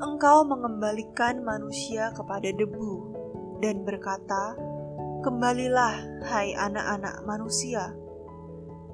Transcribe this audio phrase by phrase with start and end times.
[0.00, 2.92] Engkau mengembalikan manusia kepada debu
[3.60, 4.56] dan berkata,
[5.20, 7.92] "Kembalilah, hai anak-anak manusia,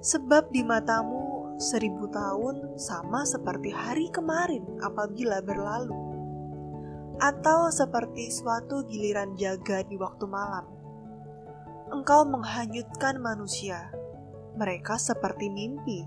[0.02, 5.94] sebab di matamu seribu tahun sama seperti hari kemarin apabila berlalu,
[7.22, 10.77] atau seperti suatu giliran jaga di waktu malam."
[11.86, 13.94] engkau menghanyutkan manusia.
[14.58, 16.02] Mereka seperti mimpi,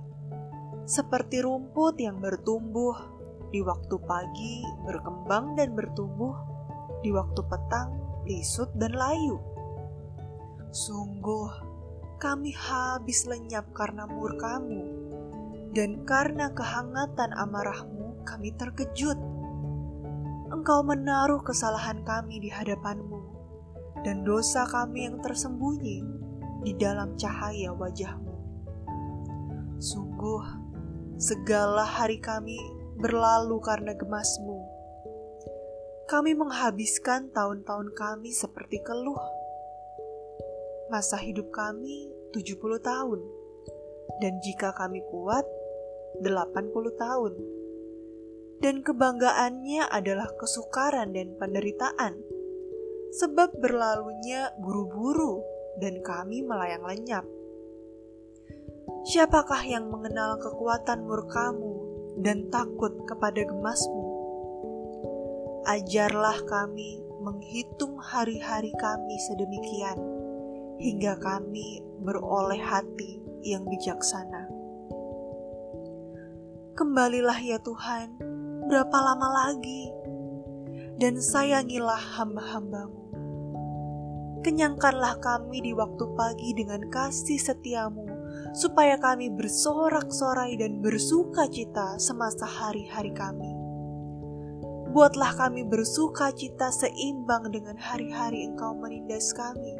[0.84, 3.19] seperti rumput yang bertumbuh
[3.50, 6.38] di waktu pagi, berkembang dan bertumbuh
[7.02, 7.98] di waktu petang,
[8.30, 9.42] lisut dan layu.
[10.70, 11.50] Sungguh,
[12.22, 14.86] kami habis lenyap karena murkamu,
[15.74, 19.18] dan karena kehangatan amarahmu kami terkejut.
[20.50, 23.22] Engkau menaruh kesalahan kami di hadapanmu
[24.02, 26.02] dan dosa kami yang tersembunyi
[26.66, 28.36] di dalam cahaya wajahmu.
[29.80, 30.44] Sungguh,
[31.16, 32.60] segala hari kami
[33.00, 34.60] berlalu karena gemasmu.
[36.12, 39.24] Kami menghabiskan tahun-tahun kami seperti keluh.
[40.92, 43.20] Masa hidup kami 70 tahun,
[44.20, 45.48] dan jika kami kuat,
[46.20, 47.34] 80 tahun.
[48.60, 52.20] Dan kebanggaannya adalah kesukaran dan penderitaan
[53.16, 55.40] sebab berlalunya buru-buru
[55.80, 57.24] dan kami melayang lenyap.
[59.08, 61.79] Siapakah yang mengenal kekuatan murkamu
[62.18, 64.06] dan takut kepada gemasmu?
[65.70, 70.00] Ajarlah kami menghitung hari-hari kami sedemikian,
[70.82, 74.50] hingga kami beroleh hati yang bijaksana.
[76.74, 78.18] Kembalilah ya Tuhan,
[78.66, 79.94] berapa lama lagi?
[80.98, 83.00] Dan sayangilah hamba-hambamu
[84.40, 88.09] Kenyangkanlah kami di waktu pagi dengan kasih setiamu,
[88.56, 93.52] supaya kami bersorak-sorai dan bersuka cita semasa hari-hari kami.
[94.90, 99.78] Buatlah kami bersuka cita seimbang dengan hari-hari engkau menindas kami,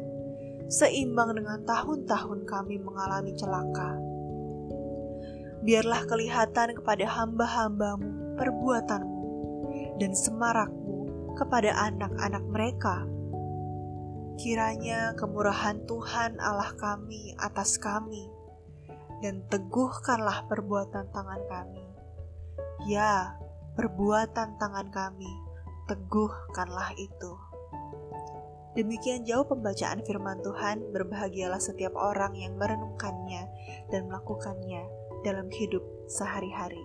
[0.70, 3.98] seimbang dengan tahun-tahun kami mengalami celaka.
[5.66, 9.26] Biarlah kelihatan kepada hamba-hambamu perbuatanmu
[9.98, 10.98] dan semarakmu
[11.36, 13.04] kepada anak-anak mereka
[14.40, 18.29] Kiranya kemurahan Tuhan Allah kami atas kami,
[19.20, 21.84] dan teguhkanlah perbuatan tangan kami.
[22.88, 23.36] Ya,
[23.76, 25.30] perbuatan tangan kami,
[25.88, 27.32] teguhkanlah itu.
[28.70, 33.50] Demikian jauh pembacaan firman Tuhan, berbahagialah setiap orang yang merenungkannya
[33.90, 34.86] dan melakukannya
[35.26, 36.80] dalam hidup sehari-hari.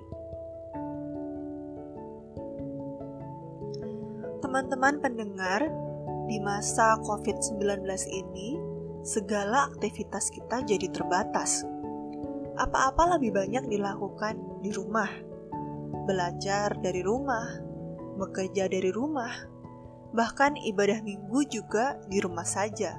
[4.41, 5.61] Teman-teman pendengar,
[6.25, 8.57] di masa COVID-19 ini,
[9.05, 11.74] segala aktivitas kita jadi terbatas.
[12.55, 15.11] Apa-apa lebih banyak dilakukan di rumah,
[16.07, 17.59] belajar dari rumah,
[18.15, 19.31] bekerja dari rumah,
[20.15, 22.95] bahkan ibadah minggu juga di rumah saja.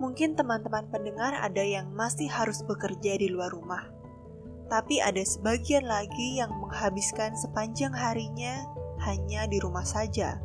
[0.00, 3.86] Mungkin teman-teman pendengar ada yang masih harus bekerja di luar rumah,
[4.72, 8.64] tapi ada sebagian lagi yang menghabiskan sepanjang harinya
[9.04, 10.40] hanya di rumah saja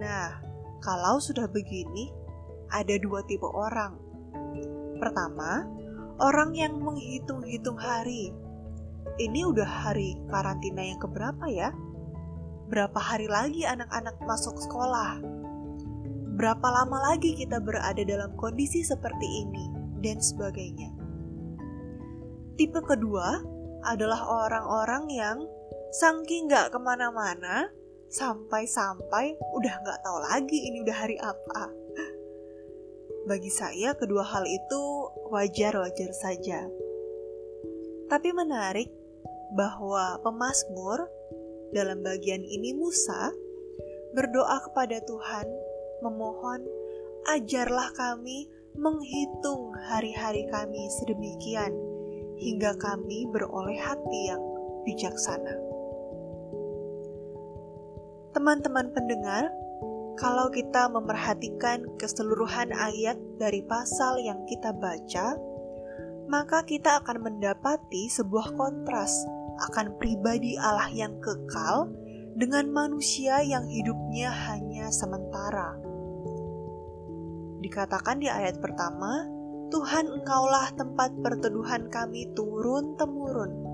[0.00, 0.40] Nah,
[0.80, 2.08] kalau sudah begini,
[2.72, 4.00] ada dua tipe orang.
[4.96, 5.68] Pertama,
[6.20, 8.30] orang yang menghitung-hitung hari,
[9.16, 11.72] ini udah hari karantina yang keberapa ya?
[12.68, 15.18] Berapa hari lagi anak-anak masuk sekolah?
[16.36, 19.64] Berapa lama lagi kita berada dalam kondisi seperti ini?
[20.00, 20.96] Dan sebagainya.
[22.56, 23.40] Tipe kedua
[23.84, 25.38] adalah orang-orang yang
[25.92, 27.68] saking nggak ke mana-mana,
[28.08, 31.68] sampai-sampai udah nggak tahu lagi ini udah hari apa.
[33.28, 34.99] Bagi saya kedua hal itu
[35.30, 36.66] wajar-wajar saja.
[38.10, 38.90] Tapi menarik
[39.54, 41.06] bahwa pemazmur
[41.70, 43.30] dalam bagian ini Musa
[44.10, 45.46] berdoa kepada Tuhan
[46.02, 46.66] memohon
[47.30, 51.70] ajarlah kami menghitung hari-hari kami sedemikian
[52.40, 54.42] hingga kami beroleh hati yang
[54.82, 55.54] bijaksana.
[58.30, 59.50] Teman-teman pendengar,
[60.20, 65.32] kalau kita memerhatikan keseluruhan ayat dari pasal yang kita baca,
[66.28, 69.10] maka kita akan mendapati sebuah kontras
[69.72, 71.88] akan pribadi Allah yang kekal
[72.36, 75.80] dengan manusia yang hidupnya hanya sementara.
[77.64, 79.24] Dikatakan di ayat pertama,
[79.72, 83.69] Tuhan engkaulah tempat perteduhan kami turun-temurun.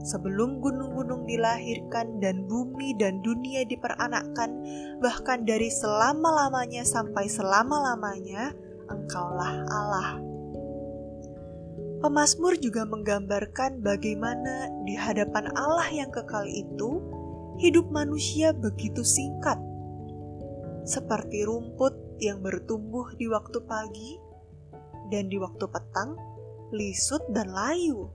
[0.00, 4.50] Sebelum gunung-gunung dilahirkan dan bumi dan dunia diperanakkan,
[5.04, 8.56] bahkan dari selama-lamanya sampai selama-lamanya,
[8.88, 10.30] engkaulah Allah.
[12.00, 17.04] Pemasmur juga menggambarkan bagaimana di hadapan Allah yang kekal itu,
[17.60, 19.60] hidup manusia begitu singkat.
[20.88, 21.92] Seperti rumput
[22.24, 24.16] yang bertumbuh di waktu pagi
[25.12, 26.16] dan di waktu petang,
[26.72, 28.08] lisut dan layu.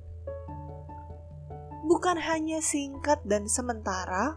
[1.86, 4.34] Bukan hanya singkat dan sementara,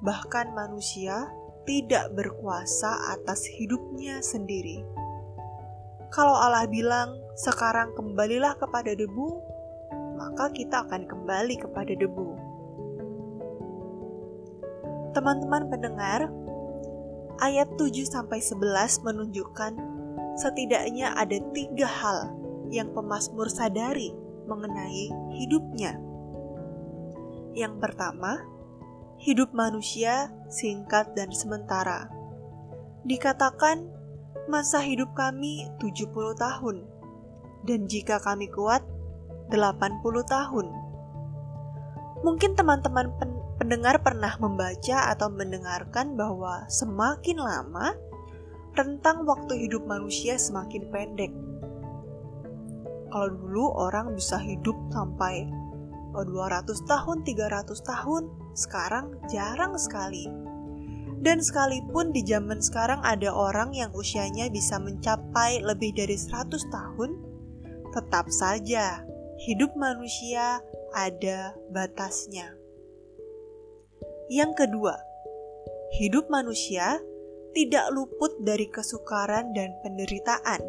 [0.00, 1.28] bahkan manusia
[1.68, 4.80] tidak berkuasa atas hidupnya sendiri.
[6.08, 9.28] Kalau Allah bilang, "Sekarang kembalilah kepada debu,"
[10.16, 12.28] maka kita akan kembali kepada debu.
[15.12, 16.32] Teman-teman pendengar,
[17.44, 19.76] ayat 7 11 menunjukkan
[20.40, 22.32] setidaknya ada tiga hal
[22.72, 24.16] yang pemazmur sadari
[24.48, 26.07] mengenai hidupnya.
[27.58, 28.46] Yang pertama,
[29.18, 32.06] hidup manusia singkat dan sementara.
[33.02, 33.82] Dikatakan
[34.46, 36.86] masa hidup kami 70 tahun,
[37.66, 38.86] dan jika kami kuat,
[39.50, 39.90] 80
[40.22, 40.70] tahun.
[42.22, 43.10] Mungkin teman-teman
[43.58, 47.98] pendengar pernah membaca atau mendengarkan bahwa semakin lama,
[48.78, 51.34] rentang waktu hidup manusia semakin pendek.
[53.10, 55.57] Kalau dulu orang bisa hidup sampai
[56.14, 58.22] 200 tahun, 300 tahun,
[58.56, 60.48] sekarang jarang sekali
[61.18, 67.10] dan sekalipun di zaman sekarang ada orang yang usianya bisa mencapai lebih dari 100 tahun,
[67.90, 69.02] tetap saja
[69.42, 70.62] hidup manusia
[70.94, 72.54] ada batasnya.
[74.30, 74.94] Yang kedua,
[75.98, 77.02] hidup manusia
[77.56, 80.60] tidak luput dari kesukaran dan penderitaan.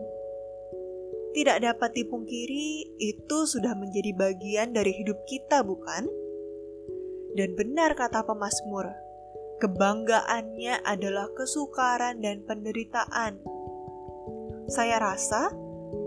[1.29, 6.09] Tidak dapat dipungkiri, itu sudah menjadi bagian dari hidup kita, bukan?
[7.37, 8.89] Dan benar kata pemazmur,
[9.59, 13.43] Kebanggaannya adalah kesukaran dan penderitaan.
[14.71, 15.51] Saya rasa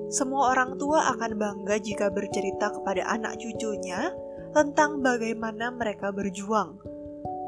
[0.08, 4.08] semua orang tua akan bangga jika bercerita kepada anak cucunya
[4.56, 6.80] tentang bagaimana mereka berjuang.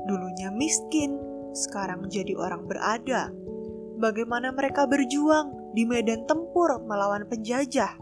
[0.04, 1.16] Dulunya miskin,
[1.56, 3.32] sekarang jadi orang berada.
[3.96, 7.98] Bagaimana mereka berjuang di medan tempur melawan penjajah,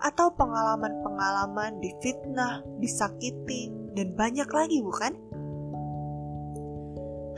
[0.00, 5.14] atau pengalaman-pengalaman difitnah, disakiti, dan banyak lagi, bukan?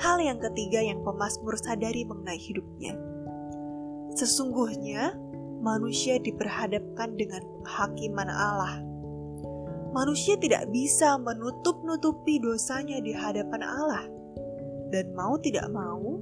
[0.02, 2.98] hal yang ketiga yang pemazmur sadari mengenai hidupnya.
[4.18, 5.14] Sesungguhnya,
[5.62, 8.82] manusia diperhadapkan dengan penghakiman Allah.
[9.94, 14.04] Manusia tidak bisa menutup-nutupi dosanya di hadapan Allah,
[14.90, 16.18] dan mau tidak mau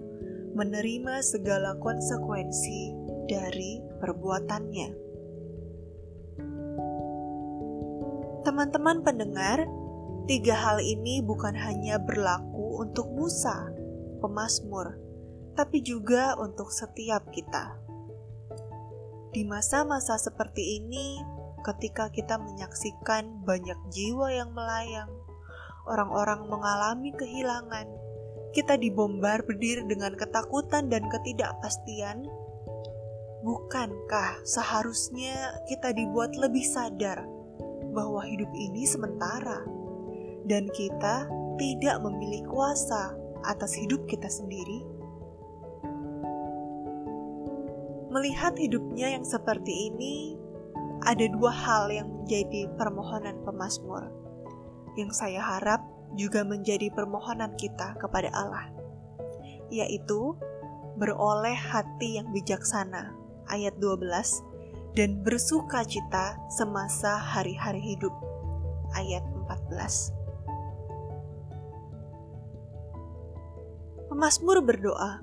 [0.52, 2.99] menerima segala konsekuensi
[3.30, 4.90] dari perbuatannya.
[8.42, 9.70] Teman-teman pendengar,
[10.26, 13.70] tiga hal ini bukan hanya berlaku untuk Musa,
[14.18, 14.98] pemazmur,
[15.54, 17.78] tapi juga untuk setiap kita.
[19.30, 21.22] Di masa-masa seperti ini,
[21.62, 25.12] ketika kita menyaksikan banyak jiwa yang melayang,
[25.86, 27.86] orang-orang mengalami kehilangan,
[28.50, 32.26] kita dibombardir dengan ketakutan dan ketidakpastian.
[33.40, 37.24] Bukankah seharusnya kita dibuat lebih sadar
[37.88, 39.64] bahwa hidup ini sementara
[40.44, 41.24] dan kita
[41.56, 43.16] tidak memiliki kuasa
[43.48, 44.84] atas hidup kita sendiri?
[48.12, 50.36] Melihat hidupnya yang seperti ini,
[51.08, 54.12] ada dua hal yang menjadi permohonan pemazmur.
[54.98, 55.86] yang saya harap
[56.18, 58.74] juga menjadi permohonan kita kepada Allah,
[59.70, 60.34] yaitu
[60.98, 63.14] beroleh hati yang bijaksana,
[63.50, 68.14] ayat 12, dan bersuka cita semasa hari-hari hidup,
[68.94, 70.14] ayat 14.
[74.10, 75.22] Pemasmur berdoa,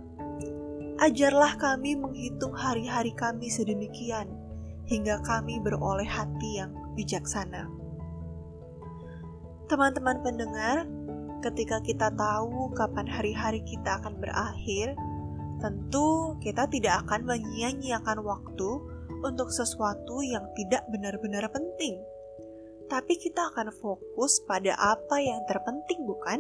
[0.97, 4.25] Ajarlah kami menghitung hari-hari kami sedemikian,
[4.89, 7.69] hingga kami beroleh hati yang bijaksana.
[9.67, 10.87] Teman-teman pendengar,
[11.43, 14.95] ketika kita tahu kapan hari-hari kita akan berakhir,
[15.57, 18.69] tentu kita tidak akan menyia-nyiakan waktu
[19.25, 21.97] untuk sesuatu yang tidak benar-benar penting.
[22.87, 26.39] Tapi kita akan fokus pada apa yang terpenting, bukan?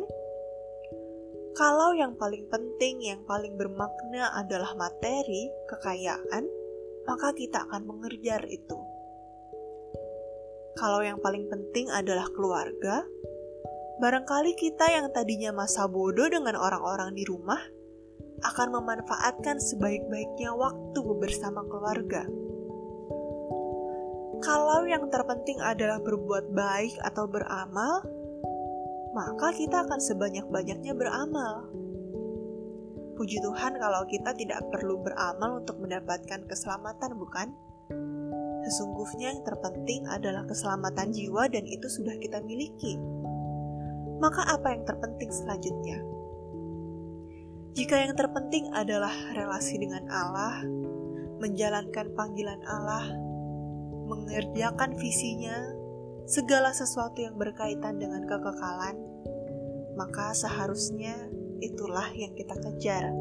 [1.57, 6.45] Kalau yang paling penting, yang paling bermakna adalah materi, kekayaan,
[7.09, 8.77] maka kita akan mengejar itu.
[10.77, 13.01] Kalau yang paling penting adalah keluarga,
[13.97, 17.59] barangkali kita yang tadinya masa bodoh dengan orang-orang di rumah
[18.45, 22.25] akan memanfaatkan sebaik-baiknya waktu bersama keluarga.
[24.37, 28.05] Kalau yang terpenting adalah berbuat baik atau beramal,
[29.17, 31.65] maka kita akan sebanyak-banyaknya beramal.
[33.17, 37.49] Puji Tuhan kalau kita tidak perlu beramal untuk mendapatkan keselamatan, bukan?
[38.69, 42.93] Sesungguhnya yang terpenting adalah keselamatan jiwa dan itu sudah kita miliki.
[44.21, 46.16] Maka apa yang terpenting selanjutnya?
[47.77, 50.65] Jika yang terpenting adalah relasi dengan Allah,
[51.37, 53.05] menjalankan panggilan Allah,
[54.09, 55.53] mengerjakan visinya,
[56.25, 58.97] segala sesuatu yang berkaitan dengan kekekalan,
[59.93, 61.29] maka seharusnya
[61.61, 63.13] itulah yang kita kejar.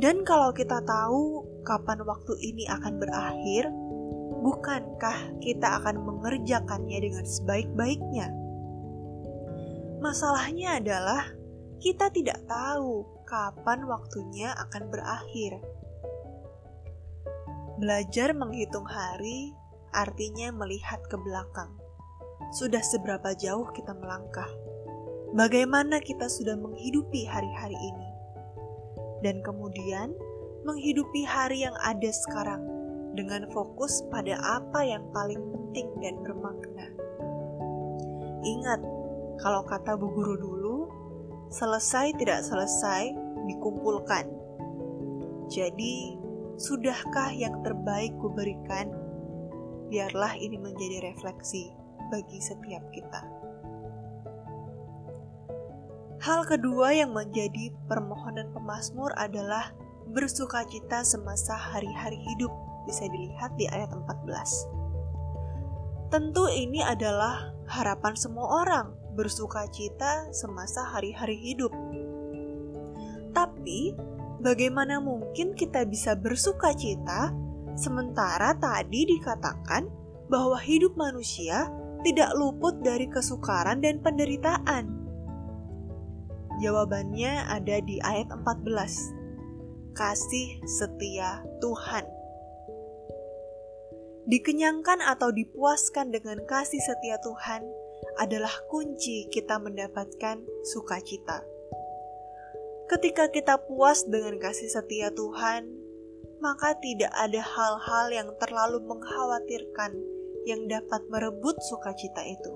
[0.00, 3.68] Dan kalau kita tahu kapan waktu ini akan berakhir,
[4.40, 8.32] bukankah kita akan mengerjakannya dengan sebaik-baiknya?
[10.00, 11.35] Masalahnya adalah
[11.76, 15.60] kita tidak tahu kapan waktunya akan berakhir.
[17.76, 19.52] Belajar menghitung hari
[19.92, 21.76] artinya melihat ke belakang.
[22.56, 24.48] Sudah seberapa jauh kita melangkah?
[25.36, 28.08] Bagaimana kita sudah menghidupi hari-hari ini?
[29.20, 30.16] Dan kemudian
[30.64, 32.64] menghidupi hari yang ada sekarang
[33.12, 36.88] dengan fokus pada apa yang paling penting dan bermakna.
[38.46, 38.80] Ingat,
[39.40, 40.76] kalau kata Bu Guru dulu,
[41.50, 43.14] selesai tidak selesai
[43.46, 44.26] dikumpulkan.
[45.46, 46.18] Jadi,
[46.58, 48.90] sudahkah yang terbaik kuberikan
[49.86, 51.70] biarlah ini menjadi refleksi
[52.10, 53.22] bagi setiap kita.
[56.26, 59.70] Hal kedua yang menjadi permohonan pemazmur adalah
[60.10, 62.50] bersuka cita semasa hari-hari hidup,
[62.88, 66.10] bisa dilihat di ayat 14.
[66.10, 71.72] Tentu ini adalah harapan semua orang, bersuka cita semasa hari-hari hidup.
[73.32, 73.96] Tapi,
[74.44, 77.32] bagaimana mungkin kita bisa bersuka cita
[77.76, 79.84] Sementara tadi dikatakan
[80.32, 81.68] bahwa hidup manusia
[82.00, 84.88] tidak luput dari kesukaran dan penderitaan.
[86.64, 89.92] Jawabannya ada di ayat 14.
[89.92, 92.08] Kasih setia Tuhan.
[94.24, 97.60] Dikenyangkan atau dipuaskan dengan kasih setia Tuhan
[98.16, 101.44] adalah kunci kita mendapatkan sukacita.
[102.86, 105.66] Ketika kita puas dengan kasih setia Tuhan,
[106.38, 109.92] maka tidak ada hal-hal yang terlalu mengkhawatirkan
[110.46, 112.54] yang dapat merebut sukacita itu.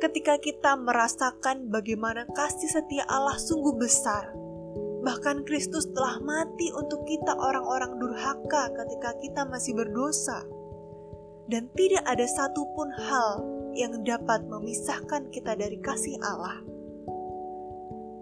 [0.00, 4.32] Ketika kita merasakan bagaimana kasih setia Allah sungguh besar,
[5.04, 10.40] bahkan Kristus telah mati untuk kita orang-orang durhaka ketika kita masih berdosa,
[11.52, 16.62] dan tidak ada satupun hal yang dapat memisahkan kita dari kasih Allah,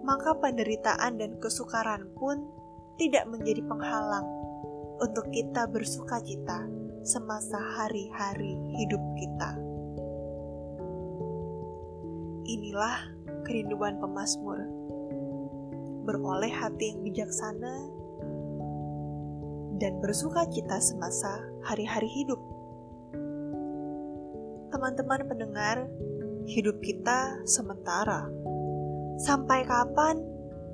[0.03, 2.49] maka penderitaan dan kesukaran pun
[2.97, 4.27] tidak menjadi penghalang
[5.01, 6.65] untuk kita bersuka cita
[7.03, 9.51] semasa hari-hari hidup kita.
[12.43, 12.97] Inilah
[13.47, 14.59] kerinduan pemazmur.
[16.03, 17.75] Beroleh hati yang bijaksana
[19.79, 22.52] dan bersuka cita semasa hari-hari hidup.
[24.73, 25.85] Teman-teman pendengar,
[26.49, 28.25] hidup kita sementara.
[29.21, 30.17] Sampai kapan?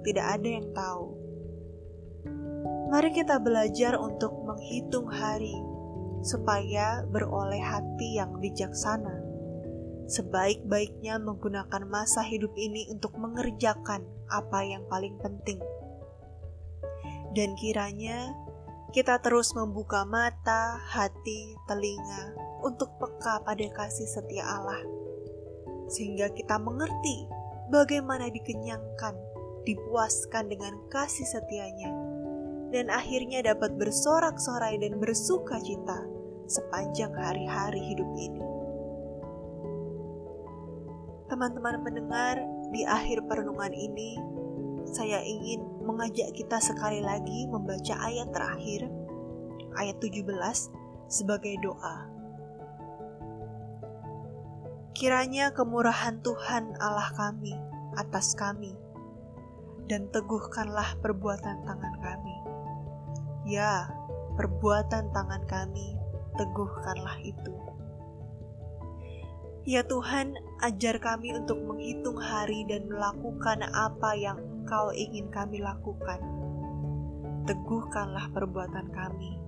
[0.07, 1.19] Tidak ada yang tahu.
[2.95, 5.51] Mari kita belajar untuk menghitung hari
[6.23, 9.19] supaya beroleh hati yang bijaksana.
[10.07, 15.59] Sebaik-baiknya menggunakan masa hidup ini untuk mengerjakan apa yang paling penting.
[17.35, 18.31] Dan kiranya
[18.89, 22.33] kita terus membuka mata, hati, telinga
[22.65, 24.81] untuk peka pada kasih setia Allah
[25.89, 27.25] sehingga kita mengerti
[27.73, 29.17] bagaimana dikenyangkan,
[29.65, 31.89] dipuaskan dengan kasih setianya,
[32.69, 36.05] dan akhirnya dapat bersorak-sorai dan bersuka cita
[36.45, 38.41] sepanjang hari-hari hidup ini.
[41.29, 42.41] Teman-teman pendengar,
[42.73, 44.17] di akhir perenungan ini,
[44.89, 48.85] saya ingin mengajak kita sekali lagi membaca ayat terakhir,
[49.73, 50.29] ayat 17,
[51.09, 52.05] sebagai doa.
[54.93, 57.57] Kiranya kemurahan Tuhan Allah kami
[57.97, 58.77] atas kami,
[59.89, 62.37] dan teguhkanlah perbuatan tangan kami.
[63.49, 63.89] Ya,
[64.37, 65.97] perbuatan tangan kami,
[66.37, 67.53] teguhkanlah itu.
[69.69, 70.33] Ya Tuhan,
[70.65, 76.21] ajar kami untuk menghitung hari dan melakukan apa yang Engkau ingin kami lakukan.
[77.49, 79.41] Teguhkanlah perbuatan kami,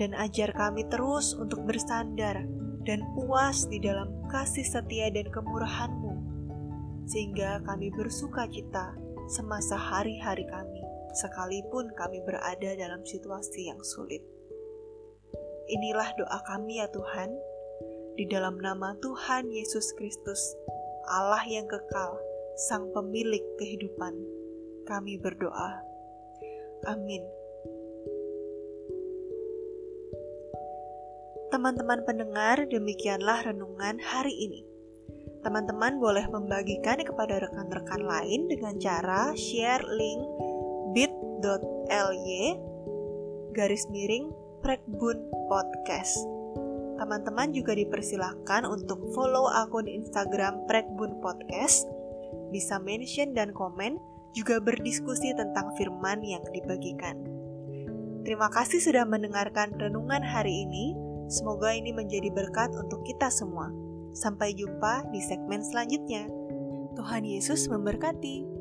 [0.00, 2.40] dan ajar kami terus untuk bersandar
[2.88, 6.14] dan puas di dalam kasih setia dan kemurahan-Mu,
[7.04, 8.96] sehingga kami bersuka cita
[9.28, 10.80] semasa hari-hari kami,
[11.12, 14.24] sekalipun kami berada dalam situasi yang sulit.
[15.68, 17.28] Inilah doa kami ya Tuhan,
[18.16, 20.40] di dalam nama Tuhan Yesus Kristus,
[21.12, 22.16] Allah yang kekal,
[22.58, 24.18] Sang Pemilik kehidupan,
[24.82, 25.78] kami berdoa.
[26.90, 27.22] Amin.
[31.54, 34.66] Teman-teman pendengar, demikianlah renungan hari ini.
[35.46, 40.26] Teman-teman boleh membagikan kepada rekan-rekan lain dengan cara share link
[40.98, 42.58] bit.ly
[43.54, 44.34] garis miring
[44.66, 46.18] prekbun podcast
[46.98, 51.86] teman-teman juga dipersilahkan untuk follow akun Instagram Prekbun Podcast,
[52.48, 54.00] bisa mention dan komen,
[54.36, 57.16] juga berdiskusi tentang firman yang dibagikan.
[58.28, 60.92] Terima kasih sudah mendengarkan renungan hari ini.
[61.32, 63.72] Semoga ini menjadi berkat untuk kita semua.
[64.12, 66.28] Sampai jumpa di segmen selanjutnya.
[66.96, 68.57] Tuhan Yesus memberkati.